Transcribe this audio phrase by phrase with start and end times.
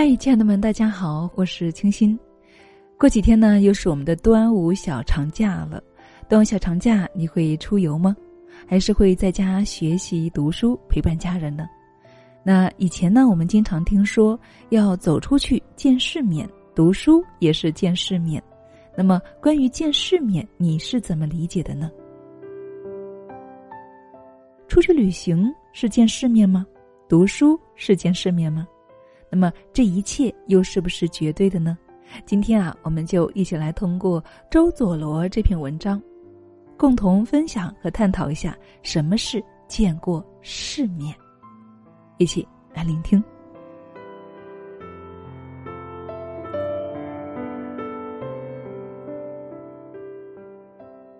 [0.00, 2.16] 嗨，亲爱的们，大家好，我是清新。
[2.96, 5.82] 过几天呢，又是我们的端午小长假了。
[6.28, 8.14] 端午小长假，你会出游吗？
[8.64, 11.68] 还是会在家学习读书，陪伴家人呢？
[12.44, 14.38] 那以前呢，我们经常听说
[14.68, 18.40] 要走出去见世面，读书也是见世面。
[18.96, 21.90] 那么，关于见世面，你是怎么理解的呢？
[24.68, 26.64] 出去旅行是见世面吗？
[27.08, 28.64] 读书是见世面吗？
[29.30, 31.76] 那么这一切又是不是绝对的呢？
[32.24, 36.02] 今天啊，我们就一起来通过周佐罗这篇文章，
[36.74, 41.14] 共同分享和探讨一下什么是见过世面。
[42.16, 43.22] 一起来聆听。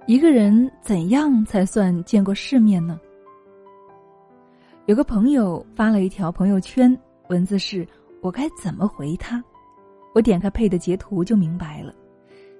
[0.06, 2.98] 一个人怎样才算见过世面呢？
[4.86, 7.86] 有个朋友发了一条朋友圈，文字是。
[8.20, 9.42] 我该怎么回他？
[10.14, 11.94] 我点开配的截图就明白了。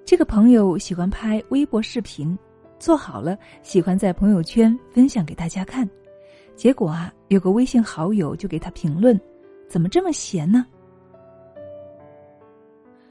[0.05, 2.39] 这个朋友喜欢拍微博视频，
[2.79, 5.89] 做好了喜欢在朋友圈分享给大家看。
[6.55, 9.19] 结果啊，有个微信好友就给他评论
[9.69, 10.65] ：“怎么这么闲呢？”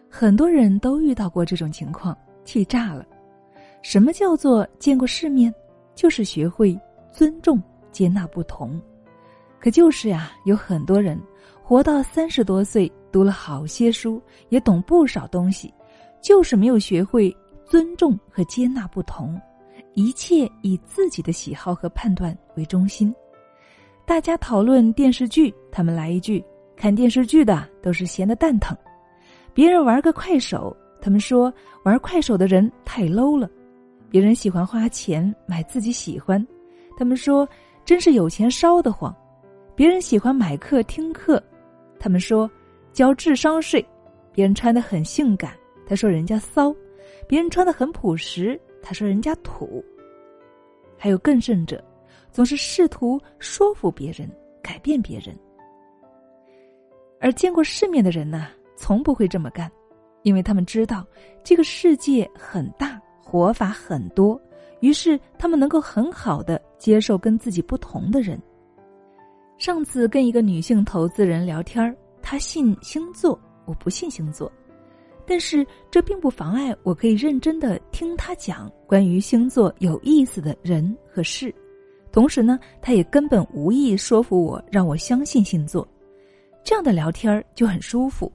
[0.10, 3.06] 很多人都遇到过这种情况，气炸了。
[3.82, 5.54] 什么叫做见过世面？
[5.94, 6.80] 就是学会
[7.12, 8.82] 尊重、接纳不同。
[9.60, 11.20] 可就是呀，有很多人。
[11.68, 15.74] 活到三十多岁，读了好些书，也懂不少东西，
[16.22, 19.38] 就是没有学会尊重和接纳不同，
[19.94, 23.14] 一切以自己的喜好和判断为中心。
[24.06, 26.42] 大家讨论电视剧，他们来一句
[26.78, 28.74] ：“看电视剧的都是闲的蛋疼。”
[29.54, 33.50] 别人玩个快手，他们说玩快手的人太 low 了。
[34.10, 36.42] 别人喜欢花钱买自己喜欢，
[36.98, 37.46] 他们说
[37.84, 39.14] 真是有钱烧得慌。
[39.76, 41.44] 别人喜欢买课听课。
[42.00, 42.50] 他们说，
[42.94, 43.86] 交智商税，
[44.32, 45.54] 别人穿的很性感，
[45.86, 46.74] 他说人家骚；
[47.28, 49.84] 别人穿的很朴实，他说人家土。
[50.98, 51.84] 还有更甚者，
[52.32, 54.30] 总是试图说服别人、
[54.62, 55.38] 改变别人。
[57.20, 59.72] 而见过世面的人呢，从不会这么干，
[60.22, 61.06] 因为他们知道
[61.44, 64.40] 这个世界很大，活法很多，
[64.82, 68.40] 于是他们能够很好的接受跟自己不同的人。
[69.58, 74.52] 上次跟一个女性投资人聊天她信星座，我不信星座，
[75.26, 81.54] 但是这并不妨碍我可以认真的听她讲关于星座有意思的人和事，
[82.12, 85.88] 同时呢，她也根本无意说服我让我相信星座，
[86.64, 88.32] 这样的聊天就很舒服。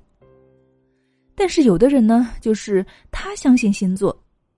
[1.36, 4.14] 但是有的人呢，就是他相信星座，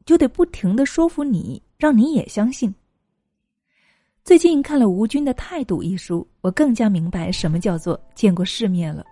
[0.06, 2.75] 就得不停的说服你，让你也相信。
[4.24, 9.04] 最近看了吴军的《态度》一书，我更加明白什么叫做见过世面了。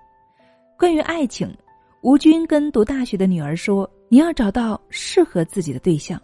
[0.78, 1.54] 关于爱情，
[2.00, 6.18] 吴军跟读大学的女儿说：“你要找到适合自己的对象。”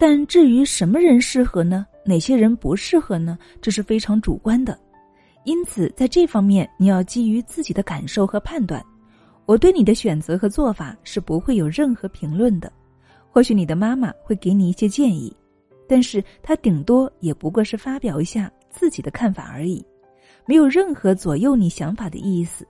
[0.00, 1.86] 但至于什么人适合呢？
[2.02, 3.38] 哪些人不适合呢？
[3.60, 4.78] 这是非常主观的。
[5.44, 8.82] 因此，在这方面你要基于自己的感受和判断。
[9.44, 12.72] 我对你的选择和做法是不会有任何评论的。
[13.30, 15.30] 或许你的妈妈会给你一些建议。
[15.90, 19.84] 但是他顶多也不过是发表一下自己的看法而已，
[20.46, 22.64] 没有任何左右你想法的意思。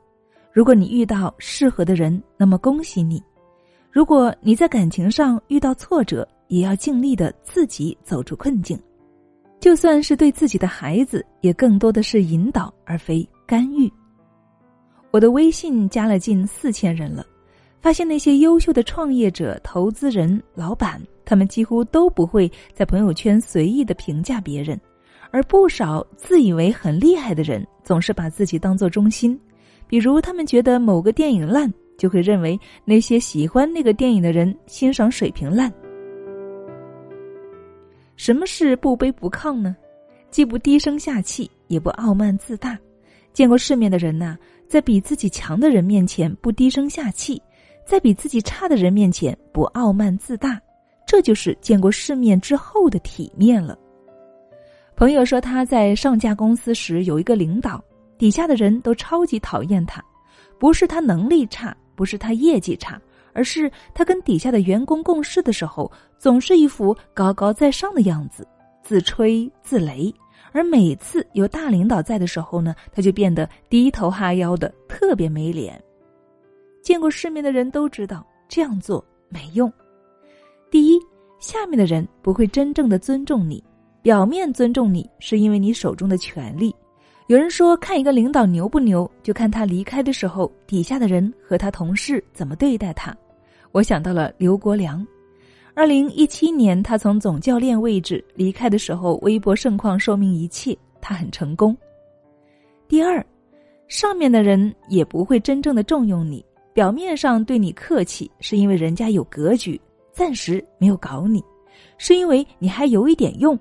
[0.51, 3.23] 如果你遇到适合的人，那么恭喜你；
[3.93, 8.81] 如果你在感情上遇到挫折，也要尽力的自己走出困境。
[9.61, 13.93] 就算是对自己的孩子，也更多的是引导而非干预。
[15.11, 17.27] 我的微信加了近四千人了，
[17.83, 20.99] 发现那些优秀的创业者、投资人、老板。
[21.31, 24.77] 他们几乎都不会在朋友圈随意的评价别人，
[25.31, 29.41] 而不少自以为很厉害的人总是把自己当做中心。
[29.87, 35.73] 比如，他们觉得某个电影烂，就会认为那些喜欢那个电影的人欣赏水平烂。
[38.17, 39.77] 什么是不卑不亢呢？
[40.33, 42.77] 既不低声下气，也不傲慢自大。
[43.33, 47.41] 见过世面的人呐，在比自己强的人面前不低声下气，
[47.87, 50.61] 在比自己差的人面前不傲慢自大。
[51.11, 53.77] 这就是见过世面之后的体面了。
[54.95, 57.83] 朋友说他在上家公司时有一个领导，
[58.17, 60.01] 底下的人都超级讨厌他，
[60.57, 62.97] 不是他能力差，不是他业绩差，
[63.33, 68.47] 而是他跟底下的员工共事的时候，总是一副高高在上的样子，
[68.81, 70.15] 自吹自擂。
[70.53, 75.83] 而每次有大领导在的时候呢，他就变得低头哈腰的，特别没脸。
[76.85, 79.69] 见过世面的人都知道，这样做没用。
[80.71, 81.01] 第一，
[81.41, 83.63] 下面的人不会真正的尊重你，
[84.03, 86.73] 表面尊重你是因为你手中的权力，
[87.27, 93.13] 有人说，看一个领导牛不牛，就看他离开的时候，底下的人和他同事怎么对待他。
[93.73, 95.05] 我想到了刘国梁，
[95.75, 101.77] 二零一七年他从总教练位置离开的时候，微博盛况说明一切，他很成功。
[102.87, 103.25] 第二，
[103.89, 109.81] 上面的人也不会真正的重用你，表面上对你客气，是因为人家有格局，
[110.13, 111.45] 暂时没有搞你，
[111.99, 113.59] 是因为你还有一点用。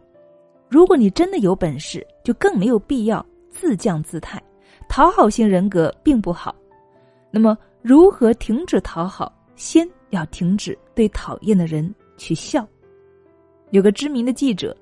[0.67, 4.41] 如果你真的有本事，就更没有必要自降姿态，
[4.87, 6.55] 讨好型人格并不好。
[7.31, 9.33] 那么，如何停止讨好？
[9.55, 9.89] 先。
[10.11, 12.67] 要停止对讨厌的人去笑。
[13.69, 14.75] 有个知名的记者，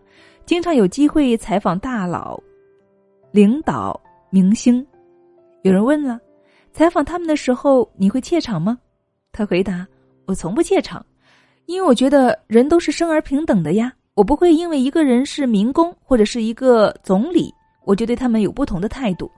[0.46, 2.42] 经常有机会采访大佬、
[3.30, 4.00] 领导、
[4.30, 4.88] 明星。
[5.64, 6.18] 有人问了，
[6.72, 8.80] 采访他们的时候你会怯场吗？
[9.34, 9.86] 他回答
[10.28, 11.06] ：“我从不怯场，
[11.68, 13.94] 因为我觉得人都是生而平等的呀。
[14.16, 17.54] 我不会因为一个人是民工或者是一个总理，
[17.86, 19.30] 我就对他们有不同的态度。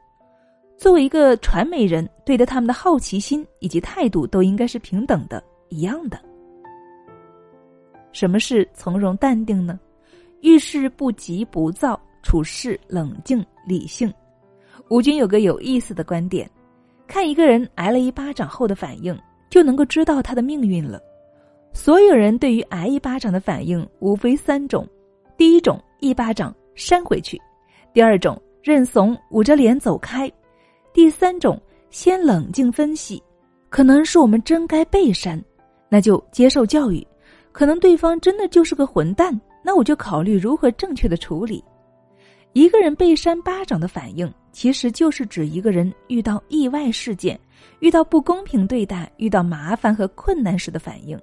[0.78, 6.18] 作为一个传媒人，对待他们的好奇心以及态度都应该是平等的。”一样的。
[8.12, 9.80] 什么是从容淡定呢？
[10.42, 14.12] 遇事不急不躁，处事冷静理性。
[14.90, 16.50] 吴军有个有意思的观点：
[17.06, 19.16] 看一个人挨了一巴掌后的反应，
[19.50, 21.02] 就能够知道他的命运了。
[21.72, 24.88] 所有人对于挨一巴掌的反应无非三种：
[25.38, 27.38] 第一种一巴掌扇回去；
[27.94, 30.28] 第二种认怂捂着脸走开；
[30.94, 33.22] 第三种先冷静分析，
[33.70, 35.42] 可能是我们真该被扇。
[35.88, 37.06] 那就接受教育，
[37.52, 41.64] 可能对方真的就是个混蛋，那我就考虑如何正确的处理。
[42.54, 47.40] 一个人被扇巴掌的反应，其实就是指一个人遇到意外事件、
[47.80, 51.20] 遇到不公平对待、遇到麻烦和困难时的反应。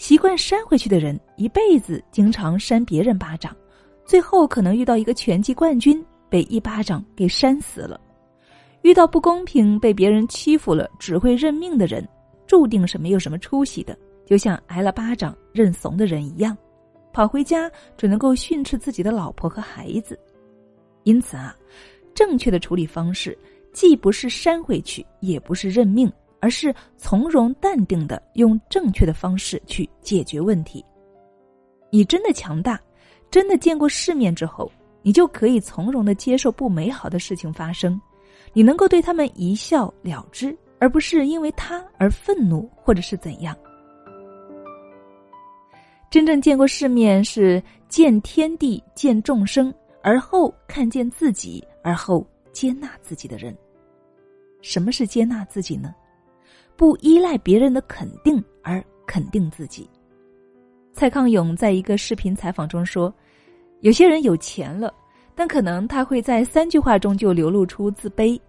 [0.00, 3.54] 习惯扇回去的人，一辈子经常扇别人巴掌，
[4.02, 8.00] 最后可能遇到一个拳击冠军，被一巴掌给扇死了。
[8.80, 12.02] 遇到不公平、被别人欺负了，只会认命的人。
[12.46, 13.94] 注定是没有什么出息的，
[14.24, 16.56] 就像挨了巴掌认怂的人一样，
[17.12, 20.18] 跑回家只能够训斥自己的老婆和孩子。
[21.02, 21.54] 因此啊，
[22.14, 23.36] 正确的处理方式
[23.70, 30.84] 既不是扇回去，也不是认命，而是从容淡定的用正确的方式去解决问题。
[31.90, 32.80] 你真的强大，
[33.30, 34.70] 真的见过世面之后，
[35.02, 38.00] 你就可以从容的接受不美好的事情发生，
[38.52, 40.56] 你能够对他们一笑了之。
[40.82, 43.54] 而不是因为他而愤怒，或者是怎样。
[46.10, 49.70] 真正见过世面，是见天地、见众生，
[50.02, 53.54] 而后看见自己，而后接纳自己的人。
[54.62, 55.94] 什么是接纳自己呢？
[56.80, 59.86] 不依赖别人的肯定而肯定自己。
[60.94, 63.12] 蔡康永在一个视频采访中说
[63.80, 64.90] ：“有些人有钱了，
[65.34, 68.40] 但可能他会在三句话中就流露出自卑。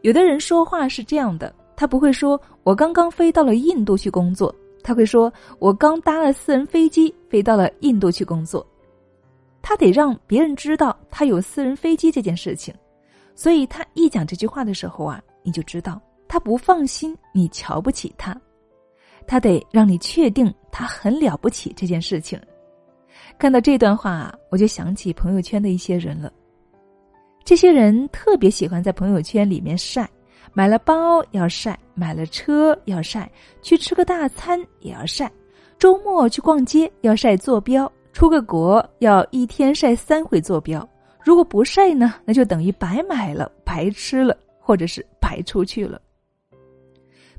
[0.00, 4.52] 有的人说话是这样的。”他不会说“我刚刚飞到了印度去工作”，
[4.82, 8.66] 他会说“我刚搭了私人飞机飞到了印度去工作”。
[9.62, 12.74] 他得让别人知道他有私人飞机这件事情，
[13.36, 18.38] 所以他一讲这句话的时候啊，你就知道他不放心你瞧不起他，
[19.26, 22.38] 他得让你确定他很了不起这件事情。
[23.38, 26.32] 看到这段话，我就想起朋友圈的一些人了，
[27.44, 30.08] 这些人特别喜欢在朋友圈里面晒。
[30.54, 35.30] 买了包要晒，买了车要晒，去吃个大餐也要晒，
[35.78, 40.88] 周末去逛街要晒坐标，出个国要一天晒三回坐标。
[41.22, 46.00] 如果不晒呢，那就等于白买了、白吃了，或者是白出去了。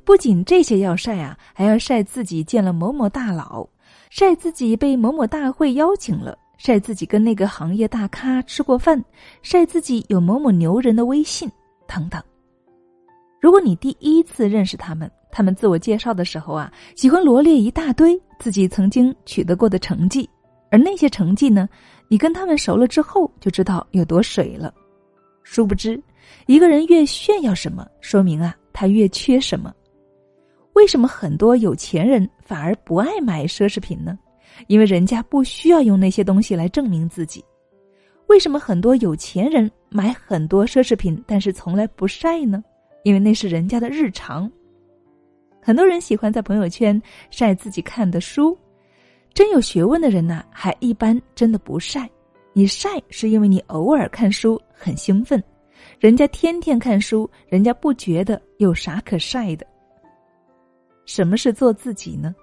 [0.10, 3.70] 不仅这些要晒啊，还要晒自己见了某某大佬，
[4.10, 9.00] 晒自己被某某大会邀请了，晒自己跟那个行业大咖吃过饭，
[9.44, 11.48] 晒自己有某某牛人的微信，
[11.88, 12.20] 等等。
[13.39, 20.28] 如果你第一次认识他们，他们自我介绍的时候啊，喜欢罗列一大堆自己曾经取得过的成绩，
[20.72, 21.70] 而那些成绩呢，
[22.08, 24.74] 你跟他们熟了之后就知道有多水了。
[25.44, 26.01] 殊不知，
[26.48, 29.72] 一个人越炫耀什么，说明啊他越缺什么。
[30.80, 34.18] 为什么很多有钱人反而不爱买奢侈品呢？
[34.68, 37.44] 因为人家不需要用那些东西来证明自己。
[38.28, 42.64] 为什么很多有钱人买很多奢侈品，但是从来不晒呢？
[43.04, 44.50] 因为那是人家的日常，
[45.62, 48.58] 很多人喜欢在朋友圈晒自己看的书，
[49.34, 52.10] 真有学问的人呐，还一般真的不晒。
[52.54, 55.44] 你晒是因为你偶尔看书很兴奋，
[56.00, 59.68] 人家天天看书，人家不觉得有啥可晒的。
[61.10, 62.36] 什么是做自己呢？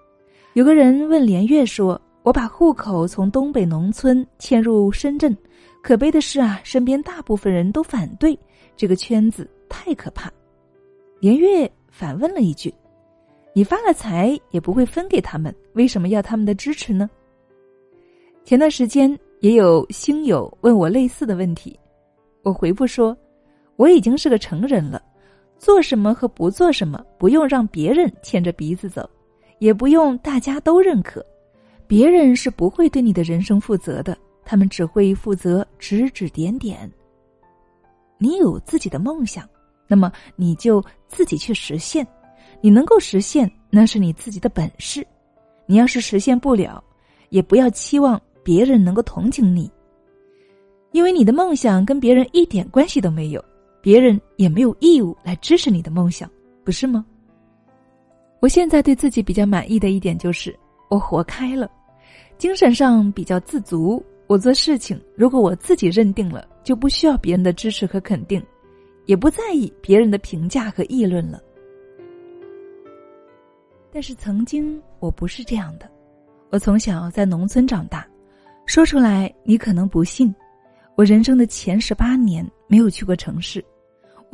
[0.55, 5.35] 有个人问连月说：“我把户口从东北农村迁入深圳，
[5.85, 8.37] 可悲的是啊，身边大部分人都反对
[8.77, 10.29] 这个圈子，太可怕。
[11.21, 12.75] 连月反问了一句
[13.55, 17.09] ：“你发了财也不会分给他们，为什么要他们的支持呢？”
[18.43, 21.79] 前段时间也有星友问我类似的问题，
[22.43, 23.17] 我回复说
[23.77, 25.01] ：“我已经是个成人了，
[25.59, 29.09] 做什么和不做什么不用让别人牵着鼻子走，
[29.59, 31.25] 也不用大家都认可，
[31.87, 34.17] 别人是不会对你的人生负责的。”
[34.49, 36.89] 他们只会负责指指点点。
[38.17, 39.45] 你有自己的梦想，
[39.89, 42.07] 那么你就自己去实现。
[42.61, 45.05] 你能够实现，那是你自己的本事。
[45.67, 46.81] 你要是实现不了，
[47.31, 49.69] 也不要期望别人能够同情你，
[50.93, 53.45] 因为你的梦想跟别人一点关系都没有，
[53.87, 56.29] 别人也没有义务来支持你的梦想，
[56.65, 57.07] 不是吗？
[58.41, 60.53] 我现在对自己比较满意的一点就是，
[60.91, 61.71] 我活开了，
[62.37, 64.05] 精神上比较自足。
[64.27, 68.45] 我做事情，如果我自己认定了，就不需要别人的支持和肯定，
[69.05, 71.41] 也不在意别人的评价和议论了。
[73.93, 75.89] 但是曾经我不是这样的，
[76.51, 78.05] 我从小在农村长大，
[78.67, 80.35] 说出来你可能不信。
[80.97, 83.65] 我人生的前十八年没有去过城市，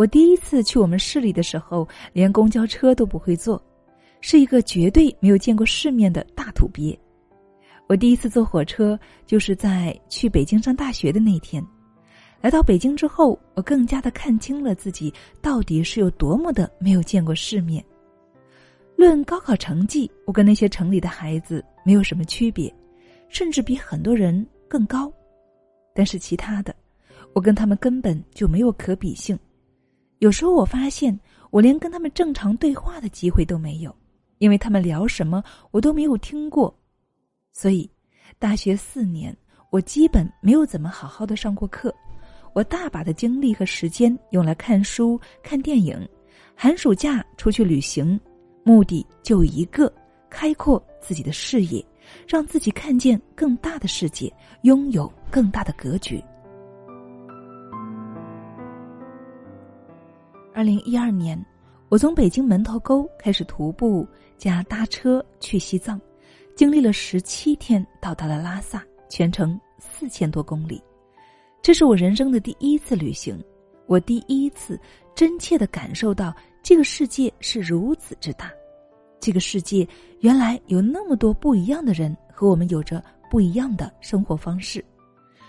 [0.03, 3.65] 我第一次去我们市里的时候，连公交车都不会坐，
[4.21, 6.99] 是一个绝对没有见过世面的大土鳖。
[7.87, 11.65] 我第一次坐火车，就是在去北京上大学的那天。
[12.41, 17.81] 来到北京之后，我更加的看清了自己到底是有多么的没有见过世面。
[18.97, 22.75] 论高考成绩，我跟那些城里的孩子没有什么区别，
[23.29, 25.13] 甚至比很多人更高。
[25.95, 26.75] 但是其他的，
[27.35, 29.39] 我跟他们根本就没有可比性。
[30.23, 31.19] 有时候我发现，
[31.51, 33.93] 我连跟他们正常对话的机会都没有，
[34.39, 36.73] 因为他们聊什么我都没有听过。
[37.53, 37.91] 所以，
[38.39, 39.37] 大学四年，
[39.71, 41.93] 我基本没有怎么好好的上过课。
[42.53, 46.09] 我大把的精力和时间用来看书、看电影，
[46.55, 48.21] 寒暑假出去旅行，
[48.63, 49.93] 目的就一个：
[50.31, 51.85] 开阔自己的视野，
[52.29, 56.23] 让自己看见更大的世界，拥有更大的格局。
[60.63, 61.45] 二零一二年，
[61.89, 64.07] 我从北京门头沟开始徒步
[64.39, 66.01] 加搭车去西藏。
[66.55, 70.81] 经历了十七天，到达了拉萨，全程四千多公里。
[71.63, 73.43] 这是我人生的第一次旅行，
[73.87, 74.79] 我第一次
[75.17, 78.49] 真切的感受到这个世界是如此之大，
[79.19, 79.85] 这个世界
[80.21, 84.85] 原来有那么多不一样的人和我们有着不一样的生活方式。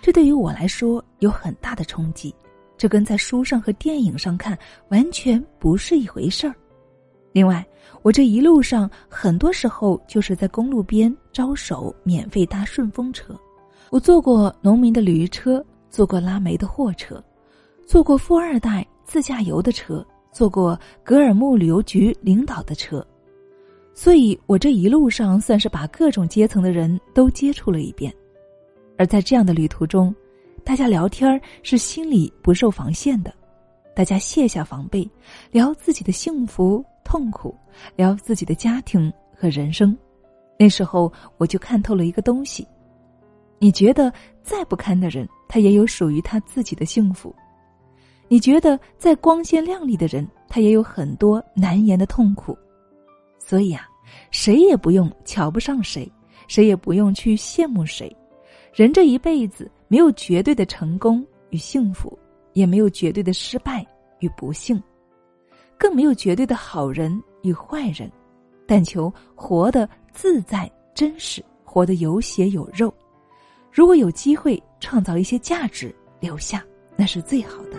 [0.02, 2.34] 这对于我来说有很大的冲击，
[2.78, 4.58] 这跟在书上和电影上看
[4.90, 6.54] 完全不是一回事儿。
[7.32, 7.66] 另外，
[8.02, 13.36] 我这一路上很多时候就是在公路边招手免费搭顺风车，
[13.90, 17.24] 我坐过农民的驴车，坐过拉煤的货车，
[17.88, 23.06] 坐过富二代自驾游的车，坐过格尔木旅游局领导的车，
[23.96, 28.14] 所以我这一路上算是把各种阶层的人都接触了一遍。
[28.96, 30.14] 而在这样的旅途中，
[30.66, 33.34] 大家聊天是心里不受防线的，
[33.94, 35.08] 大家卸下防备，
[35.52, 36.84] 聊自己的幸福。
[37.04, 37.54] 痛苦，
[37.98, 39.96] 聊自己的家庭和人生。
[40.58, 42.66] 那时候我就看透了一个东西：
[43.60, 47.30] 你觉得再不堪的人，他也有属于他自己的幸福；
[48.30, 52.58] 你觉得再光鲜亮丽的人，他也有很多难言的痛苦。
[53.38, 53.86] 所以啊，
[54.32, 56.10] 谁也不用瞧不上谁，
[56.48, 58.16] 谁也不用去羡慕谁。
[58.74, 62.18] 人这一辈子没有绝对的成功与幸福，
[62.54, 63.86] 也没有绝对的失败
[64.22, 64.82] 与不幸。
[65.78, 68.12] 更没有绝对的好人与坏人，
[68.66, 72.92] 但求活得自在真实，活得有血有肉。
[73.72, 77.78] 如果有机会创造一些价值留下，那是最好的。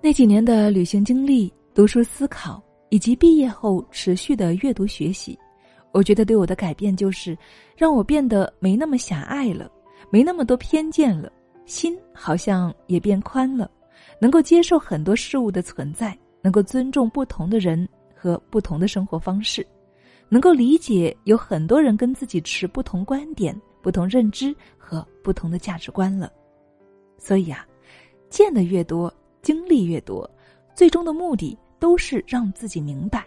[0.00, 5.38] 那几年的旅行经历、读书思考，以及毕业后持续的阅读学习。
[5.92, 7.36] 我觉得对我的改变就是，
[7.76, 9.70] 让我变得没那么狭隘了，
[10.10, 11.30] 没那么多偏见了，
[11.66, 13.70] 心好像也变宽了，
[14.20, 19.64] 能够接受很多事物的存在，能够尊重不同的人和不同的生活方式，
[20.28, 26.30] 能够理解有很多人跟自己持不同观点、不同认知和不同的价值观了。
[27.16, 27.64] 所以啊，
[28.28, 30.28] 见的越多，经历越多，
[30.80, 33.26] 最终的目的都是让自己明白。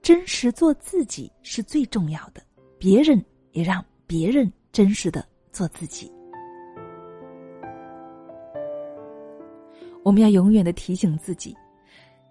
[0.00, 2.40] 真实做自己是最重要的，
[2.78, 3.20] 别人
[3.50, 6.08] 也让别人真实的做自己。
[10.04, 11.52] 我们要永远的提醒自己：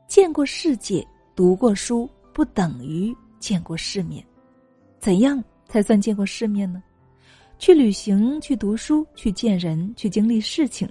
[0.07, 1.05] 见过世界，
[1.35, 4.25] 读过书，不等于见过世面。
[4.97, 6.81] 怎样才算见过世面呢？
[7.59, 10.87] 去旅行、去读书、去见人、去经历事情，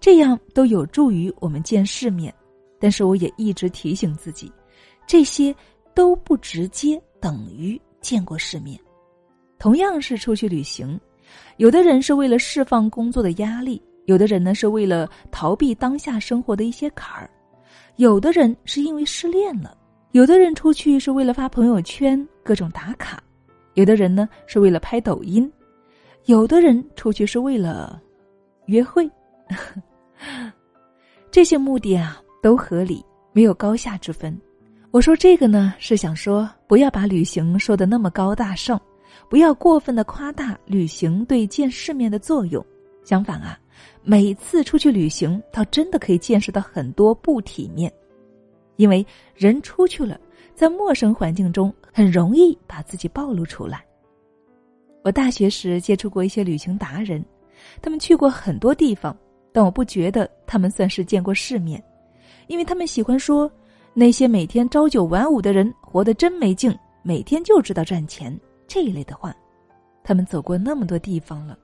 [0.00, 2.34] 这样都有助于我们见世面。
[2.82, 4.50] 但是我也一直提醒自己，
[5.06, 5.54] 这些
[5.94, 8.76] 都不直接等于见过世面。
[9.56, 11.00] 同样是出去旅行，
[11.58, 17.30] 有的人是为了释放工作的压力，有的人呢是为了逃避当下生活的一些坎儿，
[17.98, 19.78] 有的人是因为失恋了，
[20.10, 23.22] 有的人出去是为了发朋友圈各种打卡，
[23.74, 25.48] 有的人呢是为了拍抖音，
[26.24, 28.02] 有的人出去是为了
[28.66, 29.08] 约会，
[31.30, 32.20] 这些目的啊。
[32.42, 34.36] 都合理，没有高下之分。
[34.90, 38.78] 我说这个呢，是想说不要把旅行说的那么高大上，
[39.30, 42.62] 不要过分的夸大旅行对见世面的作用。
[43.04, 43.58] 相反啊，
[44.02, 47.90] 每次出去旅行，倒真的可以见识到很多不体面。
[48.74, 49.06] 因为
[49.36, 50.18] 人出去了，
[50.54, 53.84] 在陌生环境中，很容易把自己暴露出来。
[55.04, 57.24] 我大学时接触过一些旅行达人，
[57.80, 59.16] 他们去过很多地方，
[59.52, 61.82] 但我不觉得他们算是见过世面。
[62.46, 63.50] 因为他们喜欢说，
[63.94, 69.34] 那些每天朝九晚五的人活得真没劲，每天就知道赚钱这一类的话。
[70.04, 71.56] 他们走过那么多地方了，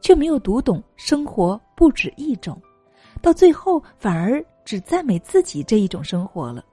[0.00, 2.60] 却没有读懂生活不止一种，
[3.20, 6.64] 到最后反而只赞美自己这一种生活了。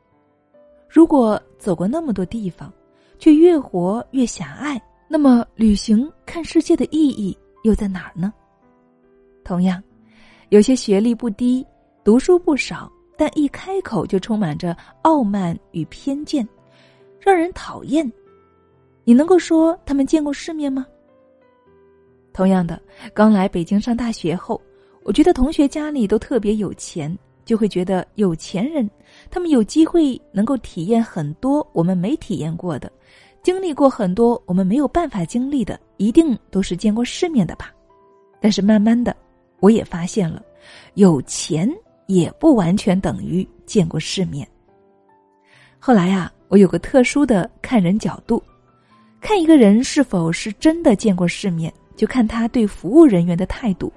[0.87, 2.71] 如果走过那么多地方，
[3.19, 8.33] 却越活越狭隘，那么旅行看世界的意义又在哪儿呢？
[9.43, 9.83] 同样，
[10.49, 11.65] 有些学历不低，
[12.03, 12.89] 读书不少。
[13.19, 16.47] 但一开口就充满着傲慢与偏见，
[17.19, 18.09] 让人讨厌。
[19.03, 20.87] 你能够说他们见过世面吗？
[22.31, 22.81] 同样的，
[23.13, 24.61] 刚来北京上大学后，
[25.03, 28.89] 我觉得同学家里都特别有钱，就会觉得有钱人，
[29.29, 32.89] 他们有机会能够体验很多我们没体验过的，
[33.43, 37.69] 经历过很多我们没有办法经历的，一定都是见过世面的吧。
[38.39, 39.13] 但是慢慢的，
[39.59, 40.41] 我也发现了，
[40.93, 41.69] 有钱。
[42.09, 44.47] 也不完全等于见过世面。
[45.77, 48.41] 后来啊，我有个特殊的看人角度，
[49.21, 53.93] 看一个人是否是真的见过世面，就看他对服务人员的态度。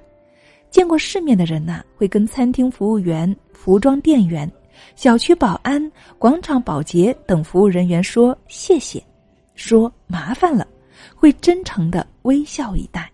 [0.71, 4.51] 见过世面的人呐，会跟餐厅服务员、服装店员、
[4.95, 9.03] 小区保安、广场保洁等服务人员说谢谢，
[9.55, 10.67] 说麻烦了，
[11.17, 13.11] 会真诚的微笑以待。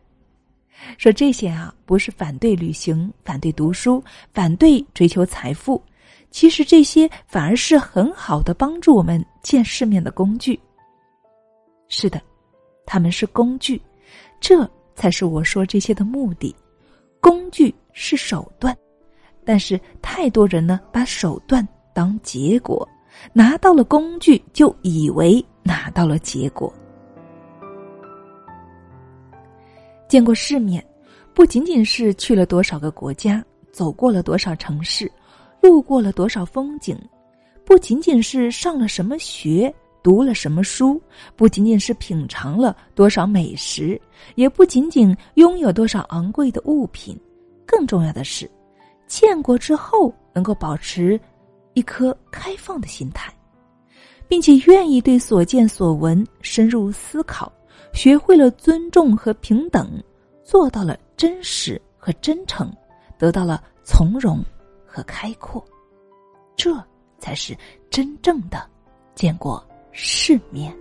[0.96, 5.82] 说这些啊，不是反对旅行、反对读书、反对追求财富，
[6.30, 10.58] 其实这些反而是很好的帮助我们见世面的工具。
[11.88, 12.20] 是的，
[12.86, 13.80] 他们是工具，
[14.40, 16.54] 这才是我说这些的目的。
[17.20, 18.76] 工具是手段，
[19.44, 22.88] 但是太多人呢，把手段当结果，
[23.32, 26.72] 拿到了工具就以为拿到了结果。
[30.09, 30.85] 见过世面，
[31.35, 35.11] 不仅仅是去了多少个国家，走过了多少城市，
[35.61, 36.97] 路过了多少风景；
[37.64, 40.99] 不仅仅是上了什么学，读了什么书；
[41.37, 44.01] 不仅仅是品尝了多少美食，
[44.35, 47.14] 也不仅仅拥有多少昂贵的物品。
[47.66, 48.51] 更重要的是，
[49.07, 51.21] 见过之后能够保持
[51.75, 53.31] 一颗开放的心态，
[54.27, 57.53] 并且愿意对所见所闻深入思考。
[57.92, 60.03] 学会了尊重和平等，
[60.44, 62.72] 做到了真实和真诚，
[63.18, 64.42] 得到了从容
[64.87, 65.64] 和开阔，
[66.57, 66.72] 这
[67.18, 67.57] 才是
[67.90, 68.68] 真正的
[69.14, 70.77] 见过世面。